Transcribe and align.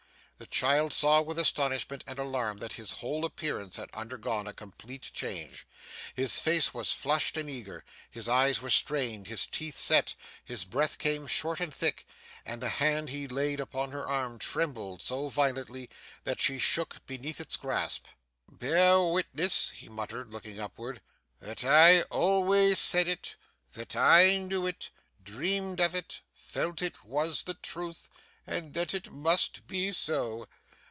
The 0.43 0.47
child 0.47 0.91
saw 0.91 1.21
with 1.21 1.37
astonishment 1.37 2.03
and 2.07 2.17
alarm 2.17 2.57
that 2.57 2.73
his 2.73 2.93
whole 2.93 3.25
appearance 3.25 3.75
had 3.75 3.91
undergone 3.93 4.47
a 4.47 4.53
complete 4.53 5.11
change. 5.13 5.67
His 6.15 6.39
face 6.39 6.73
was 6.73 6.91
flushed 6.91 7.37
and 7.37 7.47
eager, 7.47 7.85
his 8.09 8.27
eyes 8.27 8.59
were 8.59 8.71
strained, 8.71 9.27
his 9.27 9.45
teeth 9.45 9.77
set, 9.77 10.15
his 10.43 10.65
breath 10.65 10.97
came 10.97 11.27
short 11.27 11.59
and 11.59 11.71
thick, 11.71 12.07
and 12.43 12.59
the 12.59 12.69
hand 12.69 13.09
he 13.09 13.27
laid 13.27 13.59
upon 13.59 13.91
her 13.91 14.07
arm 14.07 14.39
trembled 14.39 15.03
so 15.03 15.29
violently 15.29 15.91
that 16.23 16.41
she 16.41 16.57
shook 16.57 17.05
beneath 17.05 17.39
its 17.39 17.55
grasp. 17.55 18.07
'Bear 18.51 18.99
witness,' 18.99 19.69
he 19.75 19.89
muttered, 19.89 20.31
looking 20.33 20.59
upward, 20.59 21.01
'that 21.39 21.63
I 21.63 22.01
always 22.09 22.79
said 22.79 23.07
it; 23.07 23.35
that 23.73 23.95
I 23.95 24.37
knew 24.37 24.65
it, 24.65 24.89
dreamed 25.21 25.79
of 25.79 25.93
it, 25.93 26.21
felt 26.33 26.81
it 26.81 27.05
was 27.05 27.43
the 27.43 27.53
truth, 27.53 28.09
and 28.47 28.73
that 28.73 28.91
it 28.91 29.11
must 29.11 29.65
be 29.67 29.93
so! 29.93 30.47